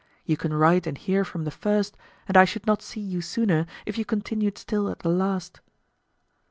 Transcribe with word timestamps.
You 0.25 0.35
can 0.35 0.51
write 0.51 0.87
and 0.87 0.97
hear 0.97 1.23
from 1.23 1.43
the 1.43 1.51
first, 1.51 1.95
and 2.27 2.35
I 2.35 2.43
should 2.43 2.65
not 2.65 2.81
see 2.81 3.01
you 3.01 3.21
sooner 3.21 3.67
if 3.85 3.99
you 3.99 4.03
continued 4.03 4.57
still 4.57 4.89
at 4.89 5.01
the 5.01 5.09
last. 5.09 5.61